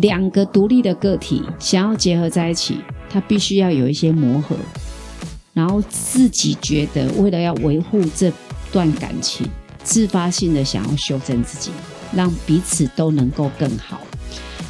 [0.00, 4.56] 两个独立的个体想要结合在一起，它必须要有一些磨合，
[5.52, 8.32] 然后自己觉得为了要维护这
[8.72, 9.46] 段感情，
[9.82, 11.70] 自发性的想要修正自己，
[12.14, 14.00] 让彼此都能够更好。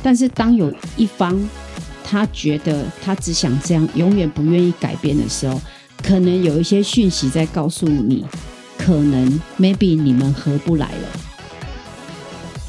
[0.02, 1.38] 但是当有一方
[2.02, 5.60] 他觉得他只想这样，永远不愿意改变的时候，
[6.02, 8.24] 可能有一些讯息在告诉你，
[8.78, 11.29] 可能 maybe 你们合不来了。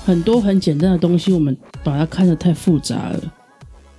[0.03, 3.33] 很多很简单的东西，我们把它看得太复杂了。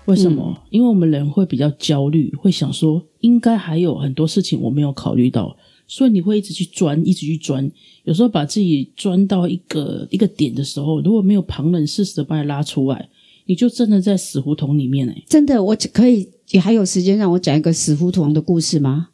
[0.07, 0.61] 为什么？
[0.71, 7.71] 因为我们人会比较焦虑，会想说应该还有很多事情我没有考虑到，所以你会一直去钻，一直去钻。
[8.03, 13.09] 有时候把自己钻到一个一个点的时候，如果没有旁人适时的把你拉出来，
[13.47, 15.23] 你就真的在死胡同里面哎。
[15.29, 19.11] 真的，我可以你还有时间让我讲一个死胡同的故事吗？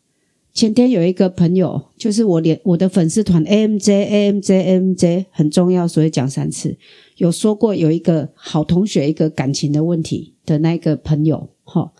[0.59, 6.77] 前天有一个朋友，就是我连我的粉丝团 A M J A M J A M J 很重要，所以讲三次。
[7.19, 11.93] 有说过有一个好同学一个感情的问题的那个朋友，哈，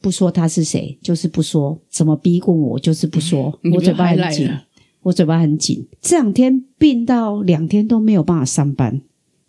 [0.00, 4.48] 不说他是谁，就是不说，怎么逼问我就是不说， 我嘴巴很紧，
[5.02, 5.86] 我嘴巴很紧。
[6.00, 9.02] 这两天病到两天都没有办法上班，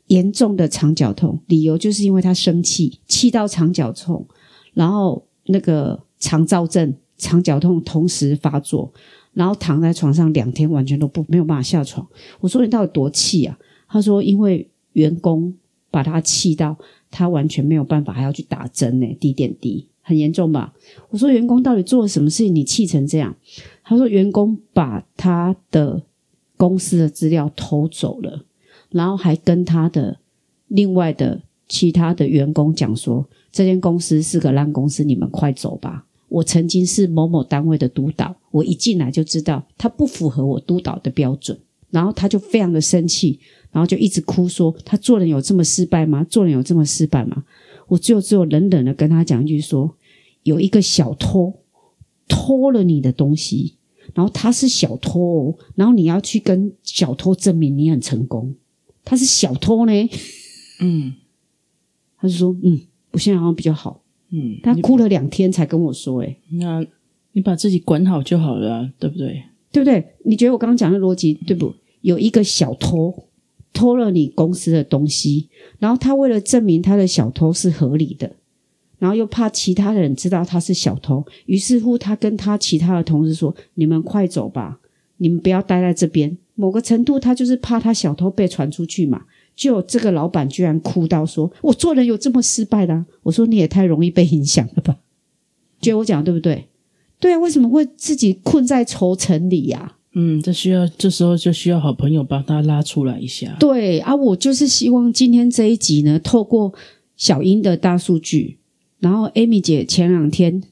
[0.08, 4.28] 严重的肠绞痛，理由就是因为他生气，气到肠绞痛，
[4.74, 6.94] 然后那个肠燥症。
[7.22, 8.92] 肠绞痛同时发作，
[9.34, 12.06] 然后躺在床上两天，完全都不没有办法下床。
[12.40, 13.58] 我说你到底多气啊？
[13.88, 15.54] 他说因为员工
[15.92, 16.76] 把他气到，
[17.12, 20.74] 他完全没有办法，还要去打针呢，滴点滴，很严重吧？
[21.10, 23.36] 我说员工到底做了什么事情，你气成这样？
[23.84, 26.02] 他说员工把他的
[26.58, 28.44] 公司的资料偷走了，
[28.90, 30.18] 然后还跟他的
[30.68, 36.06] 另外的其他的员工讲说，这间公司是个烂公司，你们快走吧。
[36.32, 43.38] 我曾经是某某单位的督导，我一进来就知道他不符合我督导的标准，然后他就非常的生气，
[43.70, 46.24] 然后就一直哭说他做人有这么失败吗？
[46.24, 47.44] 做人有这么失败吗？
[47.90, 49.98] 我就只有冷冷的跟他讲一句说，
[50.44, 51.54] 有一个小偷
[52.30, 53.76] 偷了你的东西，
[54.14, 58.56] 然后他是小偷，然后你要去跟小偷证明你很成功，
[59.04, 59.92] 他是小偷呢，
[60.80, 61.16] 嗯，
[62.18, 62.80] 他就说嗯，
[63.12, 64.02] 我现在好像比较好。
[64.32, 66.86] 嗯，他哭了两天才跟我说：“哎，那
[67.34, 69.44] 你把自己管好就好了，对不对？
[69.72, 70.06] 对不对？
[70.26, 71.74] 你觉得我刚刚讲的逻辑对不？
[72.02, 73.14] 有一个小偷
[73.74, 75.50] 偷了你公司的东西，
[75.80, 78.32] 然后他为了证明他的小偷是合理的，
[79.00, 84.80] 然后又怕其他人知道他是小偷，于是乎他跟他其他的同事说：‘你们快走吧，
[85.18, 89.24] 你们不要待在这边。’某个程度，他就是怕他小偷被传出去嘛。”
[89.62, 94.98] 就这个老板居然哭到说：“我做人有这么失败的？”我说：“你也太容易被影响了吧？”
[95.80, 96.68] 觉得我讲对不对？
[97.20, 99.98] 对啊，为什么会自己困在愁城里呀？
[100.16, 103.56] 嗯，这需要这时候就需要好朋友帮他拉出来一下。
[103.60, 106.74] 对啊，我就是希望今天这一集呢，透过
[107.16, 108.58] 小英的大数据，
[108.98, 110.64] 然后 Amy 姐前两天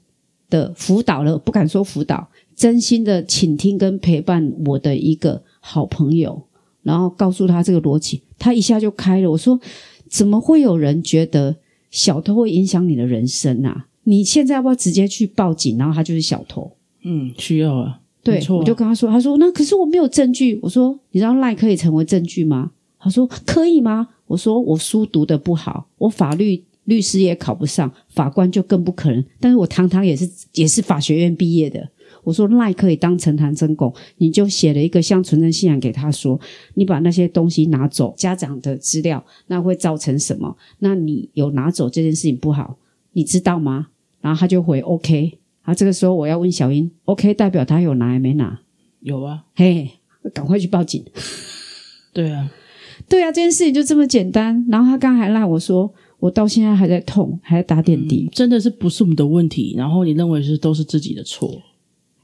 [0.49, 6.47] 的辅导了，不敢说辅导，真心的倾听跟陪伴我的一个好朋友。
[6.81, 9.29] 然后告诉他这个逻辑，他一下就开了。
[9.29, 9.59] 我说
[10.09, 11.55] ：“怎么会有人觉得
[11.91, 13.87] 小偷会影响你的人生啊？
[14.05, 15.77] 你现在要不要直接去报警？
[15.77, 16.71] 然后他就是小偷。”
[17.03, 17.99] 嗯，需要啊。
[18.23, 29.23] 对，我就跟他说：“他说那可是我没有证据。”我说：“你知道赖可以成为证据吗？”他说：“可以吗？”我说：“我书读的不好，我法律律师也考不上，法官就更不可能。
[29.39, 31.89] 但是我堂堂也是也是法学院毕业的。”
[32.23, 36.39] 我说赖可以当陈坛真供，你就写了一个像纯真信仰给他说，
[36.73, 40.55] 你把那些东西拿走，家长的资料，那会造成什么？
[40.79, 42.77] 那你有拿走这件事情不好，
[43.13, 43.87] 你知道吗？
[44.21, 45.39] 然后他就回 OK。
[45.61, 48.59] 啊，这个时候我要问小英，OK 代表他有拿还没拿？
[49.01, 49.89] 有啊，嘿，
[50.33, 51.03] 赶快去报警。
[52.11, 52.51] 对啊，
[53.07, 54.65] 对啊，这件事情就这么简单。
[54.69, 59.75] 然后他刚还赖我说，我到现在还在痛，还在打点滴，真的是不是我们的问题？
[59.77, 61.61] 然后你认为是都是自己的错？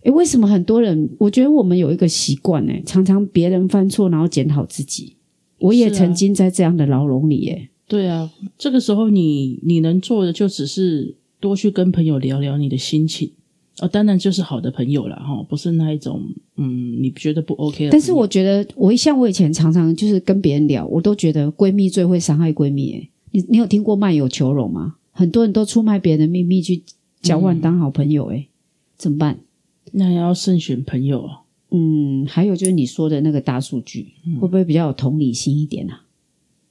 [0.06, 1.10] 诶，为什么很多人？
[1.18, 5.16] 我觉得我们有一个习惯，诶，常常别人犯错，然后检讨自己。
[5.60, 7.70] 我也曾经在这样的牢笼里，诶。
[7.88, 13.32] 对啊，这个时候你你能做的就只是多去跟朋友聊聊你的心情，
[13.80, 16.22] 哦，当然就是好的朋友了哈，不是那一种
[16.58, 17.92] 嗯，你觉得不 OK 的。
[17.92, 22.92] 但是我觉得，我像我以前常常就是跟别人聊，我都觉得闺蜜最会伤害闺蜜。
[22.92, 24.98] 诶，你你有听过卖友求荣吗？
[25.12, 26.84] 很多人都出卖别人的秘密去
[27.22, 28.48] 交换当好朋友，诶，
[28.98, 29.40] 怎么办？
[29.92, 31.42] 那要慎选朋友啊。
[31.72, 36.06] 嗯，还有就是你说的那个大数据，会不会比较有同理心一点啊？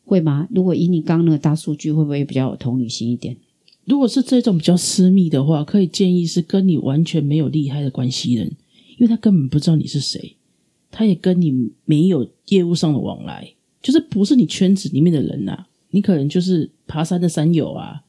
[0.05, 0.49] 会吗？
[0.51, 3.37] 如果以你刚那个大数据，会不会比较有同理心一点？
[3.85, 8.47] 如果是这种比较私密的话，可以建议是跟你完全没有利害的关系人，
[8.97, 10.37] 因为他根本不知道你是谁，
[10.91, 13.53] 他也跟你没有业务上的往来，
[13.83, 15.67] 就是不是你圈子里面的人呐。
[15.91, 18.03] 你可能就是爬山的山友啊，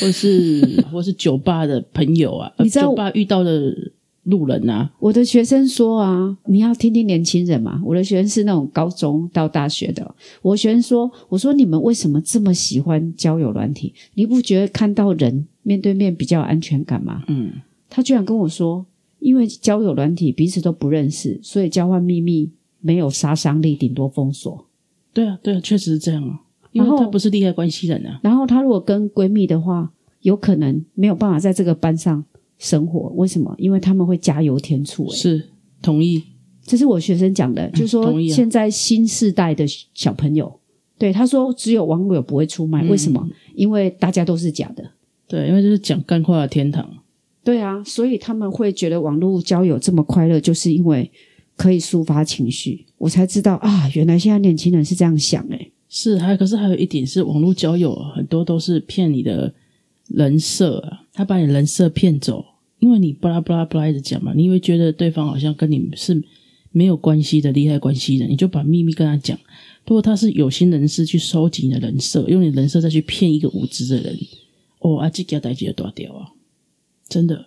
[0.00, 3.74] 或是 或是酒吧的朋友啊，你知道酒吧遇到的
[4.26, 7.80] 路人啊，我的学生说啊，你要听听年轻人嘛。
[7.84, 10.14] 我的学生是那种高中到大学的。
[10.42, 13.94] 我学生说，我说你们为什么这么喜欢交友软体？
[14.14, 17.22] 你不觉得看到人面对面比较有安全感吗？
[17.28, 17.52] 嗯，
[17.88, 18.84] 他居然跟我说，
[19.20, 22.50] 因为交友软体彼此都不认识，所以交换秘密
[22.80, 24.66] 没有杀伤力，顶多封锁。
[25.12, 26.40] 对啊，对啊，确实是这样啊，
[26.72, 29.92] 因为他不是利害关系人啊，然后他如果跟闺蜜的话，
[30.22, 32.24] 有可能没有办法在这个班上
[32.58, 33.08] 生活。
[33.16, 33.54] 为什么？
[33.58, 35.16] 因为他们会加油添醋、欸。
[35.16, 35.48] 是
[35.82, 36.22] 同意，
[36.64, 39.64] 这是我学生讲的，就是说现在新世代的
[39.94, 40.60] 小朋友，
[40.98, 43.28] 对他说只有网友不会出卖，嗯为什么？
[43.54, 44.92] 因为大家都是假的。
[45.28, 46.88] 对，因为这是讲干话的天堂，
[47.42, 51.10] 对啊，所以他们会觉得网络交友这么快乐，就是因为
[51.56, 52.86] 可以抒发情绪。
[52.96, 59.52] 我才知道啊，原来现在年轻人是这样想诶、是还可是还有一点是网络交友啊很多都是骗你的
[60.08, 62.44] 人设啊，他把你人设骗走，
[62.78, 66.22] 因为你巴拉巴拉巴拉一直讲嘛，你会觉得对方好像跟你是
[66.72, 69.38] 没有关系的利害关系人，你就把秘密跟他讲。
[69.86, 74.18] 如果他是有心人士去收集你的人设，用你的人设再去骗一个无知的人，
[74.80, 76.32] 哦，啊，这个代志就大掉啊！
[77.08, 77.46] 真的，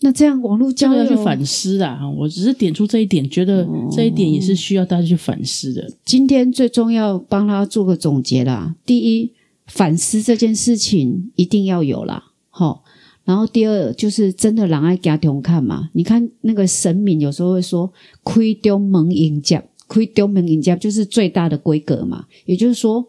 [0.00, 2.08] 那这样网络交友要去反思啊！
[2.08, 5.92] 我只是点出这一点，觉得这一点也是需要大家去反思的。
[6.06, 8.74] 今天最重要帮他做个总结啦。
[8.86, 9.30] 第一，
[9.70, 12.84] 反思这件事情一定要有啦，好。
[13.22, 17.92] 然后第二就是真的让爱家庭看嘛，你看那个神明有时候会说
[18.24, 22.24] “亏丢门迎接”，亏丢门迎接就是最大的规格嘛。
[22.46, 23.06] 也就是说，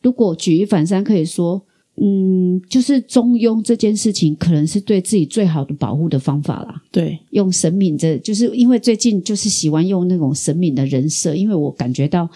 [0.00, 1.60] 如果举一反三，可以说，
[1.96, 6.82] 嗯，就是中庸这件事情，可能是对自己最好的保护的方法啦。
[6.90, 12.30] 对，用神明这，就是因为最近就是喜欢用那种神明的人设，因为我感觉到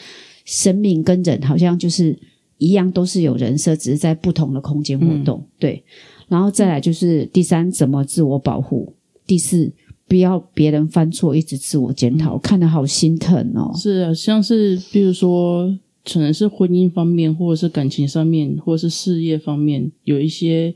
[0.45, 2.19] 神明跟人好像就是
[2.63, 5.45] 一样，都是有人设，只是在不同的空间活动。
[5.59, 5.83] 对，
[6.29, 8.93] 然后再来就是第三，怎么自我保护；
[9.27, 9.73] 第四，
[10.07, 13.73] 不要别人犯错一直自我检讨，看得好心疼哦。
[13.77, 20.75] 是啊，像是比如说，可能是婚姻方面，或者是感情上面，或者是事业方面有一些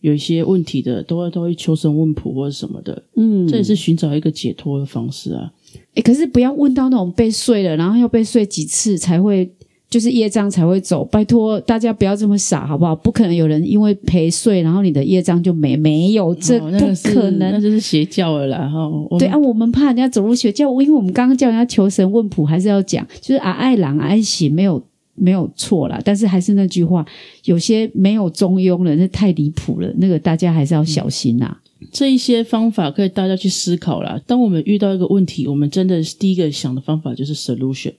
[0.00, 5.52] 有一些问题的，都会都会求神问卜或者什么的，嗯，这也是寻找一个解脱的方式啊。
[5.94, 9.50] 诶，可是不要问到那种被睡了，然后要被睡几次才会，
[9.92, 11.04] 就是业障才会走。
[11.04, 12.96] 拜托大家不要这么傻，好不好？
[12.96, 16.70] 不可能有人因为陪睡，然后你的业障就没没有，这不
[17.12, 17.52] 可能。
[17.52, 18.66] 那就是邪教了啦。
[18.66, 24.82] 哈，对啊，我们怕人家走入邪教，因为我们刚刚叫人家求神问卜，还是要讲，就是啊爱狼爱喜没有
[25.14, 27.04] 没有错啦，但是还是那句话，
[27.44, 31.54] 有些没有中庸了，那太离谱了，那个大家还是要小心呐、
[31.92, 34.18] 这一些方法可以大家去思考啦。
[34.26, 37.92] 当我们遇到一个问题，我们真的第一个想的方法就是 solution，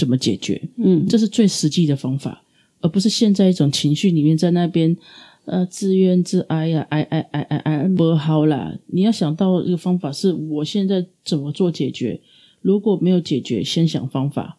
[0.00, 0.58] 怎么解决？
[0.78, 2.42] 嗯，这是最实际的方法，
[2.80, 4.96] 而不是陷在一种情绪里面在那边
[5.44, 8.74] 呃自怨自哀呀、哀哀哀哀哀不好啦。
[8.86, 12.18] 你要想到一个方法，是我现在怎么做解决？
[12.62, 14.56] 如果没有解决，先想方法。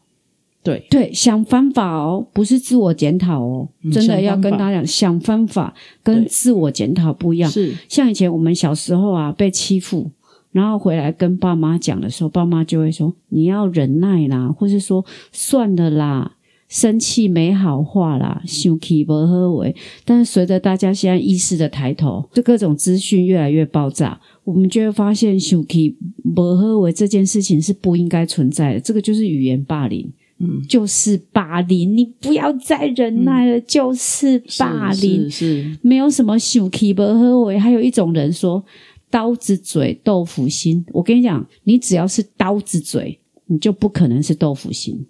[0.64, 5.74] 对，对，想方法哦，不是自我检讨哦，嗯真的要跟大家讲，想方法
[6.04, 7.50] 跟自我检讨不一样。
[7.50, 10.12] 是像以前我们小时候啊，被欺负，
[10.52, 16.34] 然后回来跟爸妈讲的时候，爸妈就会说你要忍耐啦，或是说算了啦，
[16.68, 19.76] 生气没好话啦，生气不喝为。
[20.04, 25.96] 但是随着大家现在意识的抬头，就各种资讯越来越爆炸，我们就会发现生气
[26.36, 30.12] 不喝为这件事情是不应该存在的，这个就是语言霸凌。
[30.44, 35.30] 嗯，就是霸凌，你不要再忍耐了，就是霸凌。
[35.30, 38.64] 是是没有什么秀气不喝为，还有一种人说
[39.12, 40.84] 刀子嘴豆腐心。
[40.94, 45.06] 我跟你讲，你只要是刀子嘴，你就不可能是豆腐心。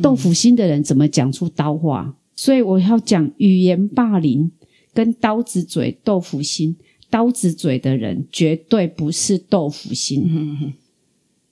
[0.00, 2.16] 豆腐心的人怎么讲出刀话？
[2.34, 4.50] 所以我要讲语言霸凌
[4.94, 6.76] 跟刀子嘴豆腐心。
[7.08, 10.72] 刀子嘴的人绝对不是豆腐心，嗯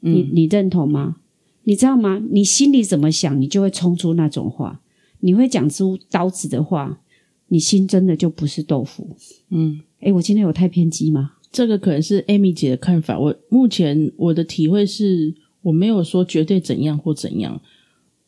[0.00, 1.16] 你你认同吗？
[1.62, 2.20] 你知道吗？
[2.30, 4.82] 你心里怎么想，你就会冲出那种话。
[5.20, 7.00] 你会讲出刀子的话，
[7.48, 9.16] 你心真的就不是豆腐。
[9.48, 9.80] 嗯。
[10.00, 11.34] 诶，我今天有太偏激吗？
[11.54, 13.16] 这个可能是 Amy 姐的看法。
[13.16, 15.32] 我目前我的体会是，
[15.62, 17.60] 我没有说绝对怎样或怎样，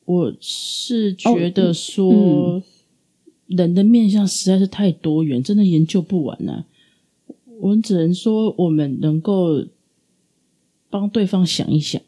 [0.05, 2.63] 我是觉得说，
[3.49, 6.67] 人的面相实在是太多元，真的研究不完啊。
[7.59, 9.67] 我们只能说，我们能够
[10.89, 12.01] 帮对方想一想，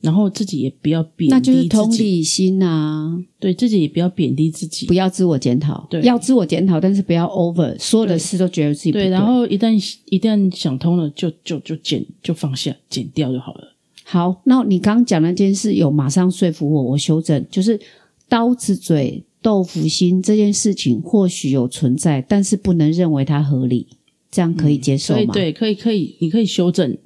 [0.00, 4.94] 然后自己也不要贬低那就是同，理心啊，对自己也不要贬低自己不。
[4.94, 9.74] 要自我检讨，对要自我检讨，但是不要 over，所有的事都觉得自己不对，然后一旦
[10.06, 13.74] 一旦想通了，就就就剪就放下，剪掉就好了。
[14.04, 17.80] 好，那你刚刚讲那件事有马上说服我，我修正，就是
[18.28, 23.86] 刀子嘴豆腐心这件事情或许有存在，但是不能认为它合理，
[24.30, 25.32] 这样可以接受吗？
[25.32, 26.96] 对，可以可以，你可以修正。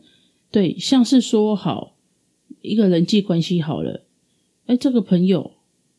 [0.50, 1.94] 对，像是说好
[2.62, 4.02] 一个人际关系好了，
[4.66, 5.52] 哎，这个朋友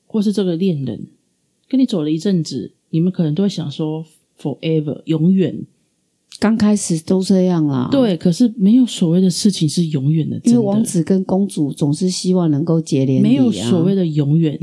[0.08, 1.08] 或是这个恋人
[1.68, 4.06] 跟你走了一阵子，你们可能都会想说
[4.40, 5.66] forever 永远。
[6.40, 14.60] 刚开始都这样啦，对，可是没有所谓的事情是永远的，因为王子跟公主总是希望能够结连没有所谓的永远，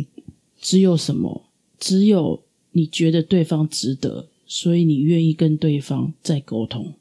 [0.61, 1.45] 只有什么？
[1.79, 2.43] 只有
[2.73, 6.95] 你觉得对方值得，所以你愿意跟对方再沟通，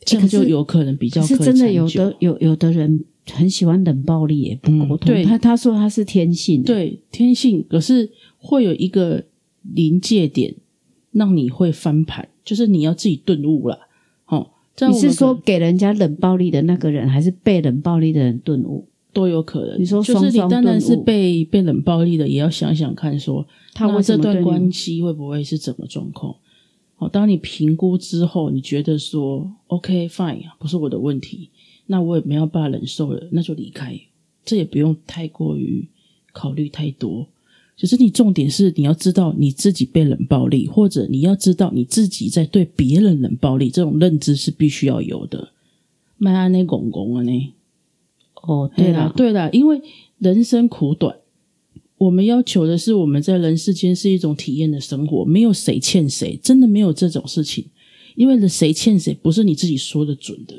[0.00, 5.06] 这样就有可能比较可是以真的有的有有的人很喜欢冷暴力，也不嗯沟通。
[5.06, 9.24] 对他他说他是天性，，对天性，可是会有一个
[9.62, 10.54] 临界点，
[11.12, 13.78] 让你会翻盘，就是你要自己顿悟了。
[14.26, 14.50] 哦，
[14.88, 18.86] 你是说给人家冷暴力的那个人，还是被冷暴力的人顿悟？
[19.12, 19.80] 都有可能？
[19.80, 26.34] 你说就是你当然是被被冷暴力的，也要想想看说那他们这段关系会不会是怎么状况？
[26.96, 31.48] 好，当你评估之后，你觉得说 OK fine 不是我的问题，
[31.86, 33.98] 那我也没有办法忍受了，那就离开。
[34.44, 35.88] 这也不用太过于
[36.32, 37.26] 考虑太多，
[37.76, 45.52] 只是你重点是你要知道你自己被冷暴力，或者你要知道你自己在对别人冷暴力，这种认知是必须要有的。
[46.16, 47.54] 麦安内公公啊呢？
[48.42, 49.80] 哦，对啦，，对啦，因为
[50.18, 51.16] 人生苦短，
[51.96, 57.66] 我们要求的是我们在人世间是一种体验的生活，没有谁欠谁，真的没有这种事情。
[58.14, 60.54] 因为谁欠谁不是你自己说的准的，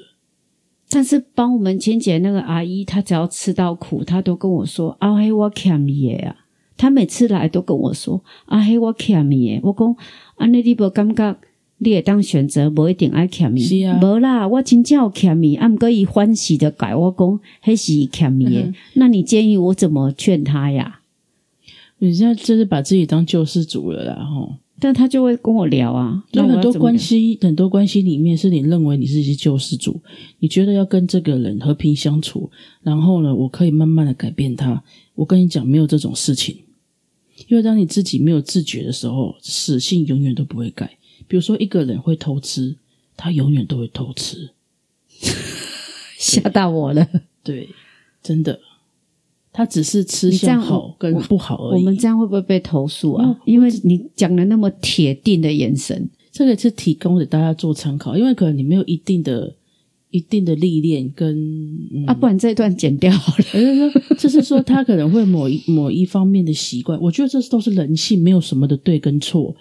[0.89, 6.35] 但是帮我们清洁那个阿姨，她只要吃到苦，她都跟我说：“阿黑我欠你的啊！”
[6.77, 9.95] 她每次来都跟我说：“阿黑我欠你的。”我讲
[10.37, 11.35] ：“安尼你无感觉
[11.79, 13.59] 你会当选择无一定爱欠你？
[13.59, 18.61] 是啊无啦，我真正有欠你，啊，毋过伊欢喜的改我讲，迄是伊欠你的。
[18.61, 21.01] 嗯那你建议我怎么劝他呀？
[21.97, 24.53] 你现在就是把自己当救世主了啦，吼。
[24.79, 30.01] 但他就会跟我聊啊，就很多关系，很多关系里面是你认为你是一些救世主，
[30.39, 32.51] 你觉得要跟这个人和平相处，
[32.83, 34.83] 然后呢，我可以慢慢的改变他。
[35.15, 36.57] 我跟你讲，没有这种事情，
[37.47, 40.97] 因为当你自己没有自觉的时候，死性永远都不会改。
[41.27, 42.75] 比如说，一个人会偷吃，
[43.15, 44.51] 他永远都会偷吃，
[46.19, 47.07] 吓到我了。
[47.41, 47.69] 对，
[48.21, 48.59] 真的，
[49.55, 51.79] 他只是吃相好跟不好而已。
[51.79, 53.35] 我们这样会不会被投诉啊嗯？
[53.45, 59.55] 因为你讲的那么铁定的眼神，这个是提供给大家做参考，因为可能你没有一定的、
[60.09, 61.33] 一定的历练跟
[61.93, 63.43] 嗯啊，不然这一段剪掉好了。
[63.43, 69.55] 就是说，就是说他可能会某一 某一方面的习惯，我觉得这都是人性，没有什么的对跟错，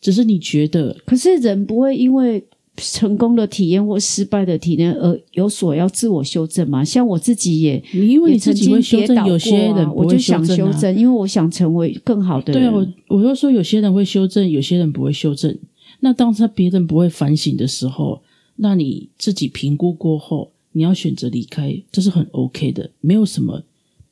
[0.00, 2.42] 只是你觉得可是人不会因为
[2.76, 6.84] 成功的体验或失败的体验而有所要自我修正嘛？
[6.84, 7.82] 像我自己也。
[7.92, 10.44] 你因为你自己会修正，有些人不会我就想。
[10.44, 12.62] 修正，因为我想成为更好的人。
[12.62, 12.72] 对啊，
[13.08, 15.56] 我我就说有些人会修正，有些人不会修正。
[16.00, 18.20] 那当他别人不会反省的时候，
[18.56, 23.62] 那你自己评估过后，你要选择离开，这是很 OK 的，没有什么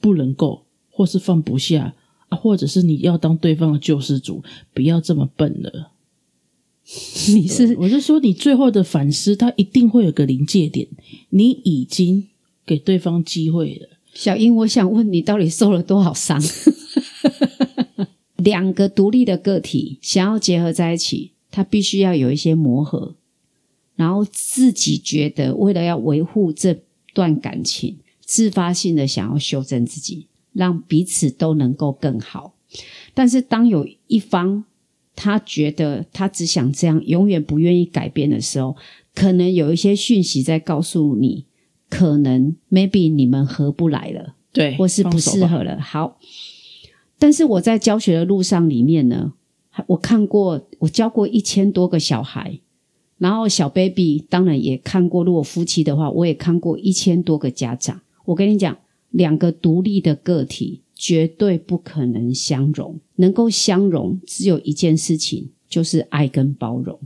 [0.00, 1.94] 不能够或是放不下
[2.28, 4.42] 啊，或者是你要当对方的救世主，
[4.72, 5.91] 不要这么笨了。
[7.32, 10.88] 你是我是说，你最后的反思，它一定会有个临界点，
[11.30, 12.28] 你已经
[12.66, 13.88] 给对方机会了。
[14.12, 16.42] 小英，我想问你，到底受了多少伤？
[18.36, 23.14] 两个独立的个体想要结合在一起，它必须要有一些磨合，
[23.94, 26.82] 然后自己觉得为了要维护这
[27.14, 32.54] 段感情，自发性的想要修正自己，让彼此都能够更好。
[33.14, 34.64] 但是当有一方
[35.14, 38.76] 他觉得他只想这样，永远不愿意改变的时候，
[39.14, 41.44] 可能有一些讯息在告诉你，
[41.88, 44.34] 可能 maybe 你们合不来了。
[44.52, 45.18] 对，或是不。
[45.18, 45.80] 适合了。
[45.80, 46.18] 好，
[47.18, 49.32] 但是我在教学的路上里面呢，
[49.86, 52.58] 我看过，我教过一千多个小孩，
[53.18, 55.24] 然后小 baby 当然也看过。
[55.24, 58.00] 如果夫妻的话，我也看过一千多个家长。
[58.24, 58.76] 我跟你讲，
[59.10, 66.98] 两个独立的个体绝对不可能相容，能够相容只有一件事情，就是爱跟包容。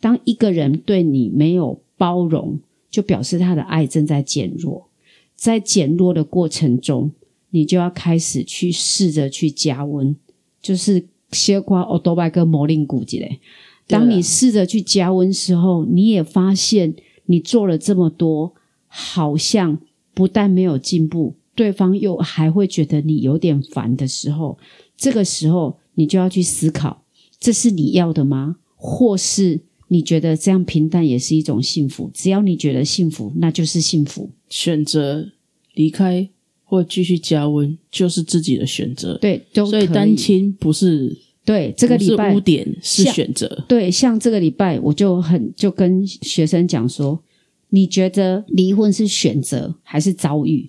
[0.00, 4.86] 当一个人对你没有包容，就表示他的爱正在减弱。
[5.34, 7.10] 在减弱的过程中，
[7.50, 10.14] 你就要开始去试着去加温，
[10.62, 13.40] 就是先夸欧多拜跟魔令骨之类。
[13.88, 16.94] 当你试着去加温时候，你也发现
[17.26, 18.54] 你做了这么多，
[18.86, 19.78] 好像
[20.14, 24.56] 不但没有进步，对方又还会觉得你有点烦的时候，
[24.96, 27.02] 这个时候你就要去思考，
[27.40, 28.56] 这是你要的吗？
[28.76, 32.10] 或是你觉得这样平淡也是一种幸福？
[32.12, 34.30] 只要你觉得幸福，那就是幸福。
[34.48, 35.32] 选择
[35.74, 36.28] 离开
[36.62, 39.16] 或继续加温，就是自己的选择。
[39.18, 43.64] 对，都所以可单亲不是对，这个礼拜污点，是像选择。
[43.66, 47.22] 对，像这个礼拜我就很就跟学生讲说，
[47.70, 50.68] 你觉得离婚是选择还是遭遇？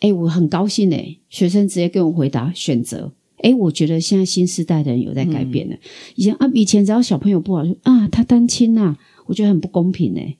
[0.00, 3.12] 哎，我很高兴哎，学生直接跟我回答选择。
[3.38, 5.76] 哎，我觉得现在新时代的人有在改变了。
[6.14, 10.36] 以前啊，以前只要小朋友不好，就啊他单亲呐、我觉得很不公平哎。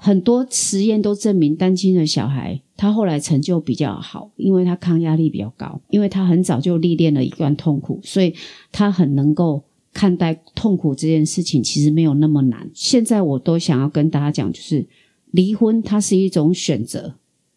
[0.00, 8.32] 很多实验都证明，单亲的小孩他后来成就比较好，因为他抗压力比较高，因为他很早就历练了一段痛苦，所以
[8.70, 12.70] 他很能够看待痛苦这件事情，其实没有那么难。
[12.72, 14.86] 现在我都想要跟大家讲，就是
[15.32, 17.16] 离婚它是一种选择，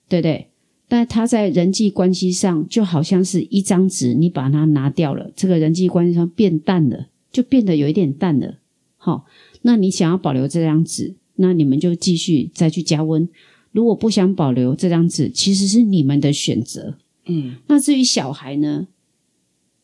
[0.10, 0.48] 对不对？
[0.92, 8.58] 但他在人际关系上就好像是一张纸，你把它拿掉了，这个人际关系上变淡了，就变得有一点淡了。
[8.98, 9.26] 好，
[9.62, 13.30] 那你想要保留这张纸，那你们就继续再去加温。
[13.72, 16.98] 如果不想保留这张纸，其实是你们的选择。
[17.26, 18.90] 嗯，那至于小孩呢，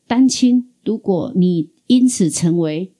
[0.07, 2.91] 单亲，如果你因此成为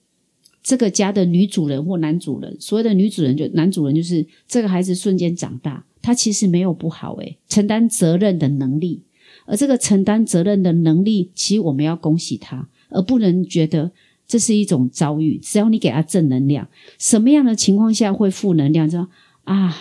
[0.62, 9.02] 这个家的女主人或男主人，所谓的女主人就男主人就是这个孩子瞬间长大，他其实没有不好诶，承担责任的能力，
[9.44, 13.90] 而这个承担责任的能力，其实我们要恭喜他，而不能觉得
[14.26, 15.36] 这是一种遭遇。
[15.36, 16.66] 只要你给他正能量，
[16.98, 18.88] 什么样的情况下会负能量？
[18.88, 19.06] 知道
[19.44, 19.76] 啊，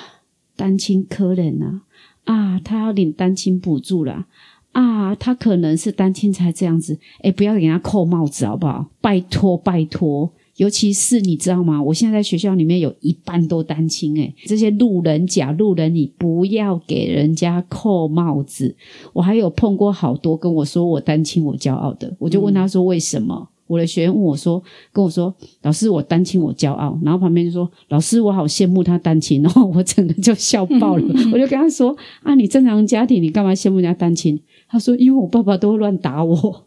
[0.57, 1.83] 单亲可怜啊，
[2.25, 4.27] 啊，他要领单亲补助啦。
[4.73, 8.87] 啊，他可能是单亲才这样子，哎，不要给他扣帽子好不好？
[8.99, 11.81] 拜托拜托，尤其是你知道吗？
[11.81, 18.75] 我现在在学校里面有一半都单亲，哎，这些路人甲、路人，你不要给人家扣帽子。
[19.13, 23.49] 我还有碰过好多跟我说我单亲我骄傲的，我就问他说为什么？
[23.67, 31.03] 我的学员问我说，跟我说老师我单亲我骄傲，然后旁边就说老师我好羡慕他单亲，然 后我整个就笑爆了。
[31.33, 34.39] 我就跟他说啊，你正常家庭你干嘛羡慕人家单亲？
[34.69, 36.63] 他说因为我爸爸都会乱打我。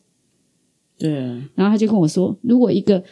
[0.98, 3.02] 对啊，然后他就跟我说，如果一个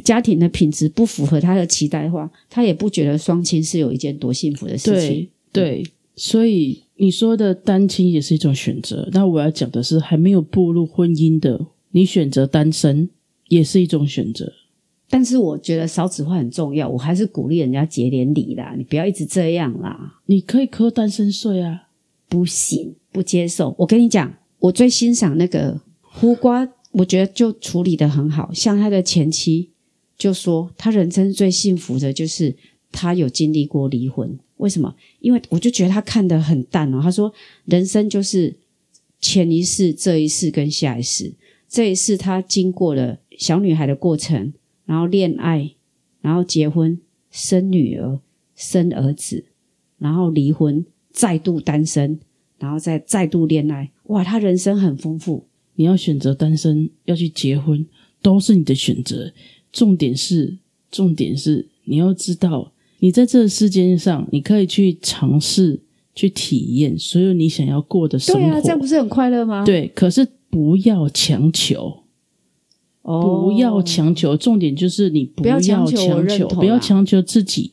[0.00, 5.82] 家庭的品质不符合他的期待的话，他也不觉得双亲是有一件多幸福的事情对。
[5.82, 5.86] 对，
[6.16, 9.08] 所以你说的单亲也是一种选择。
[9.12, 13.10] 那我要讲的是，还没有步入婚姻的，你选择单身
[13.48, 14.52] 也是一种选择。
[15.10, 20.14] 但是我觉得少子化很重要，我还是鼓励人家结点礼啦，你不要一直这样啦。
[20.24, 21.88] 你可以扣单身税啊，
[22.30, 23.74] 不行，不接受。
[23.78, 28.50] 我跟你讲，我最欣赏那个胡瓜，我觉得就处理的很好。
[28.54, 29.68] 像他的前妻
[30.22, 32.54] 就说，他人生最幸福的就是
[32.92, 34.38] 他有经历过离婚。
[34.58, 34.94] 为什么？
[35.18, 37.00] 因为我就觉得他看得很淡哦。
[37.02, 38.54] 他说，人生就是
[39.18, 41.34] 前一世、这一世跟下一世。
[41.68, 44.52] 这一世他经过了小女孩的过程，
[44.84, 45.74] 然后恋爱，
[46.20, 48.20] 然后结婚，生女儿，
[48.54, 49.44] 生儿子，
[49.98, 52.20] 然后离婚，再度单身，
[52.60, 53.90] 然后再再度恋爱。
[54.04, 55.48] 哇，他人生很丰富。
[55.74, 57.84] 你要选择单身，要去结婚，
[58.22, 59.32] 都是你的选择。
[59.72, 60.58] 重点是，
[60.90, 65.80] 重点是你要知道，你在这个世界上，你可以去尝试、
[66.14, 68.40] 去体验所有你想要过的生活。
[68.40, 72.02] 对啊，这样不是很快乐吗？，对，可是不要强求，
[73.02, 74.36] 哦，不要强求。
[74.36, 77.72] 重点就是你不不要强强求不要强求自己，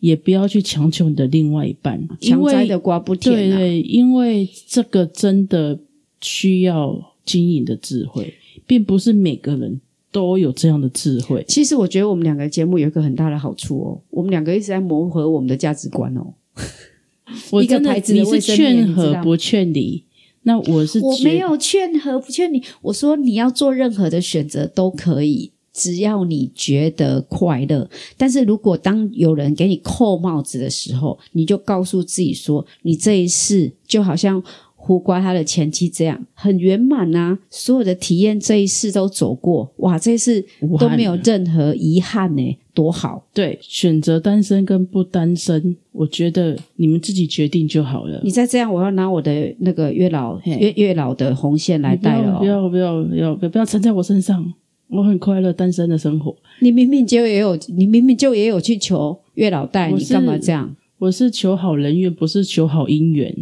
[0.00, 3.56] 也不要去强求你的另外一半，因为强摘的瓜不甜啊。
[3.56, 5.80] 对对，因为这个真的
[6.20, 8.34] 需要经营的智慧，
[8.66, 11.44] 并不是每个人都有这样的智慧。
[11.48, 16.34] 其实我觉得我们两个节目有一个很大的好处哦，我们两个一直在磨合我们的价值观哦。
[17.52, 20.02] 我真的你是劝和不劝离，
[20.44, 27.90] 那我是觉我没有劝和不劝你，我说你要做任何的选择都可以，只要你觉得快乐。
[28.16, 34.42] 但是如果当有人给你扣帽子的时候，你就告诉自己说，你这一世就好像
[34.80, 40.42] 胡瓜他的前妻这样，很圆满啊，所有的体验这一世都走过，哇，这一世
[40.78, 43.26] 都没有任何遗憾呢，多好！
[43.34, 48.20] 对选择单身跟不单身，我觉得你们自己决定就好了。
[48.24, 52.44] 你再这样，我要拿我的那个月老月月老的红线来你不戴了、哦。
[52.44, 54.54] 要不要不要不要不要缠在我身上，
[54.88, 56.34] 我很快乐单身的生活。
[56.60, 60.74] 你明明就也有，你明明就也有去求月老带，我你干嘛这样？
[60.98, 63.36] 我是求好人缘，不是求好姻缘。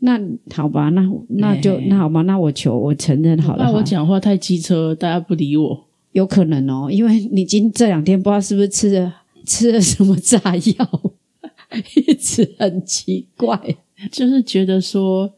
[0.00, 0.20] 那
[0.54, 5.84] 好吧，那那就哎那好吧，那我求我承认好了那我哈讲话太机车，大家不理我。
[6.12, 11.12] 有可能哦，因为你今这两天不知道是不是吃了吃了什么炸药，
[11.94, 13.76] 一直很奇怪。
[14.10, 15.32] 就是觉得说，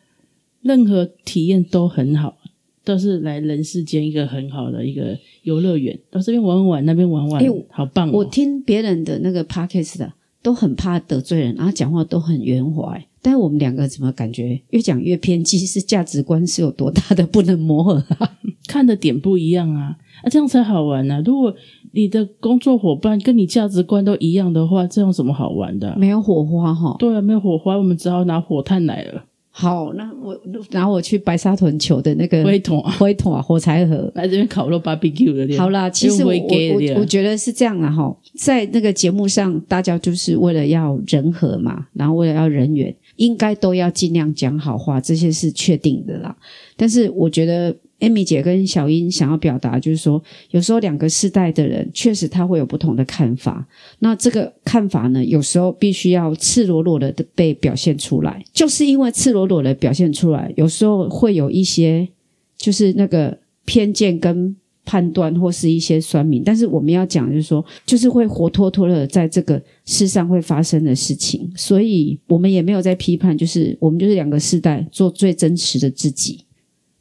[0.62, 2.36] 任何体验都很好，
[2.84, 8.12] 都是来人世间一个很好的一个游乐园，到这边玩玩，那边玩玩，哎我好棒、哦！
[8.14, 12.94] 我听别人的那个 podcast 的，都很怕得罪人，然后讲话都很圆滑。
[12.94, 15.58] 哎但我们两个怎么感觉越讲越偏激？
[15.66, 18.36] 是价值观是有多大的不能磨合啊？
[18.66, 21.52] 看的点不一样啊，啊，这样才好玩呢、如果
[21.92, 26.94] 你的工作伙伴跟你价值观都一样的话，这样有什么好玩的啊、没有火花哈。
[26.98, 30.38] 对啊，没有火花，我们只好拿火炭来了，好，那我
[30.70, 34.10] 拿我去白沙屯求的那个灰桶啊，灰桶啊，火柴盒。
[34.14, 35.58] 来这边烤肉 barbecue 的。
[35.58, 46.36] 好啦，其实我我我我觉得是这样啦哈，在那个节目上，大家就是为了要人和嘛，然后为了要人缘，应该都要尽量讲好话，这些是确定的啦。
[46.76, 47.76] 但是我觉得。
[48.00, 53.62] 艾米姐跟小英想要表达，就是说，有时候两个世代的人确实他会有不同的看法。
[53.98, 58.42] 那这个看法呢，有时候必须要赤裸裸的被表现出来。
[58.54, 62.08] 就是因为赤裸裸的表现出来，有时候会有一些
[62.56, 66.42] 就是那个偏见跟判断，或是一些酸民。
[66.44, 71.50] 但是我们要讲，就是说，就是会活脱脱的在这个世上会发生的事情。
[71.56, 76.44] 所以我们也没有在批判，就是我们就是两个世代做最真实的自己。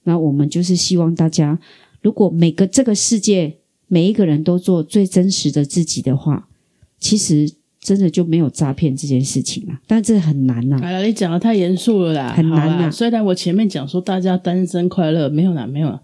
[0.04, 1.60] 那我们就是希望大家，
[2.02, 6.48] 如果每个这个世界每一个人都做最真实的自己的话，
[7.00, 9.80] 其实真的就没有诈骗这件事情了。
[9.88, 16.02] 但这很难呐、好了，你讲的太严肃了啦，很难啊虽然我前面讲说大家单身快乐，没有啦，没有啦，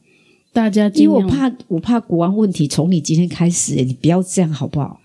[0.55, 5.01] 大家因为我怕我怕国安问题从你今天开始，你不要这样好不好？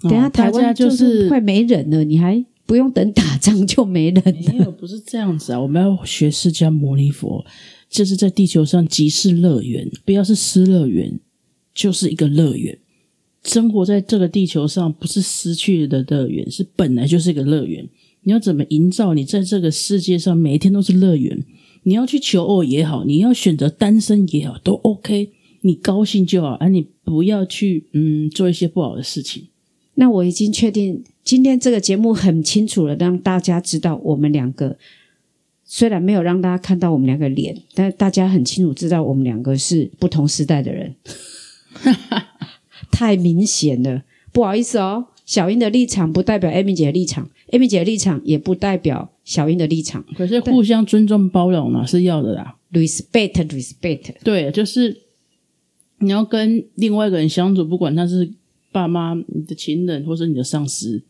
[0.00, 4.32] 哦等下台湾就是快没人了，你还不用等打仗就没人了。
[4.52, 5.60] 没有，不是这样子啊！
[5.60, 7.44] 我们要学释迦牟尼佛，
[7.90, 11.18] 就是在地球上即是乐园，不要是失乐园，
[11.74, 12.78] 就是一个乐园。
[13.44, 17.86] 生活在这个地球上，不是失去的乐园，是本来就是一个乐园。
[18.22, 21.42] 你要怎么营造你在这个世界上每一天都是乐园？
[21.84, 25.30] 你要去求偶也好，你要选择单身也好，都 OK，
[25.62, 29.46] 你高兴就好，而、你不要去嗯做一些不好的事情。
[29.94, 34.76] 那我已经确定，今天这个节目很清楚了，让大家知道我们两个
[35.64, 40.94] 虽然没有让大家看到我们两个脸，但大家很清楚知道我们两个是不同时代的人，
[42.90, 44.02] 太明显了。
[44.32, 50.04] 不好意思哦，小英的立场不代表艾米姐的立场，艾米姐的立场也不代表小英的立场。
[50.16, 52.56] 可是互相尊重包容嘛是要的啦。
[52.72, 55.02] respect respect，对，就是
[55.98, 58.28] 你要跟另外一个人相处，不管他是
[58.72, 61.00] 爸妈、你的情人或是你的上司，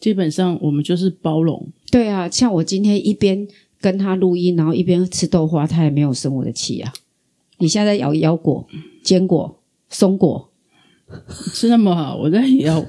[0.00, 1.68] 基本上我们就是包容。
[1.90, 3.46] 对啊，像我今天一边
[3.80, 6.90] 跟他录音，然后一边吃豆花，他也没有生我的气啊。
[7.58, 8.66] 你现在在咬腰果、
[9.02, 9.60] 坚果、
[9.90, 10.50] 松果、
[11.52, 12.82] 吃那么好，我在也要，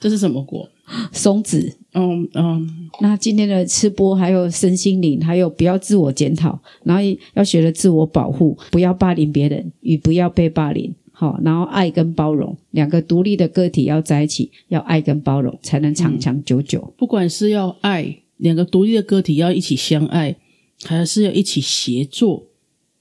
[0.00, 0.68] 这是什么果？
[1.12, 7.02] 松子，嗯嗯，那今天的吃播还有身心灵，还有不要自我检讨，然后
[7.34, 10.94] 要学着自我保护，不要霸凌别人，与不要被霸凌。
[11.12, 16.94] 好，然后爱跟包容两个独立的个体要在一起，要爱跟包容才能长长久久。
[16.96, 20.36] 不管是要爱两个独立的个体要一起相爱，
[20.84, 22.46] 还是要一起协作，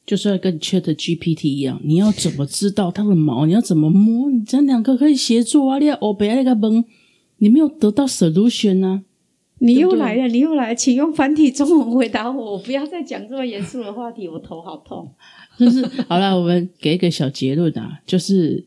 [0.08, 3.46] 就是要跟 Chat GPT 一样，你要怎么知道它的毛？
[3.46, 4.32] 你要怎么摸？
[4.32, 5.78] 你这两个可以协助啊！
[5.78, 6.84] 你要欧北那个崩，
[7.40, 9.04] 你没有得到 solution 啊。
[9.60, 15.12] 你又来了，你又来，请用繁体中文回答我，我不要再讲这么严肃的话题，我头好痛。
[15.60, 18.64] 就是好了，我们给一个小结论啊，就是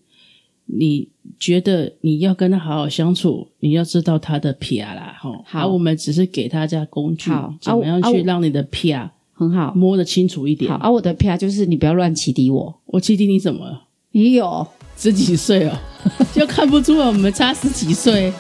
[0.67, 5.43] 你觉得你要跟他好好相处，你要知道他的 P R 啦，哈。
[5.47, 7.31] 好而我们只是给大家工具，
[7.63, 10.77] 怎么样去让你的 P R 很好，摸得清楚一点好。。
[10.77, 12.75] 啊，我的 PR 就是你不要乱启迪我。
[12.85, 13.85] 我启迪你怎么了？
[14.13, 14.67] 你有
[14.99, 15.73] 十几岁哦，
[16.35, 18.31] 就看不出来我们差十几岁，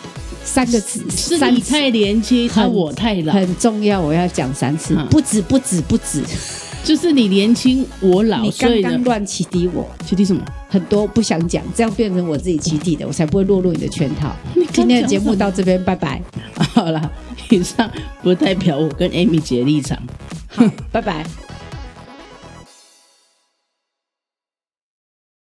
[0.44, 6.22] 三个字，是你太年轻，很他我太老，很重要，我要讲三次，嗯不止不止不止，
[6.84, 9.88] 就是你年轻我老，你刚刚乱启迪我。
[10.04, 10.44] 启迪什么？
[10.68, 14.36] 很多不想讲，这样变成我自己起底的，我才不会落入你的圈套。
[14.72, 16.20] 今天的节目到这边，拜拜。
[16.74, 17.10] 好了，
[17.48, 17.90] 以上
[18.22, 19.96] 不代表我跟 Amy 姐的立场。
[20.50, 21.49] 好，拜拜。